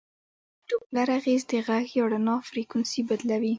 [0.03, 0.03] د
[0.69, 3.49] ډوپلر اغېز د غږ یا رڼا فریکونسي بدلوي.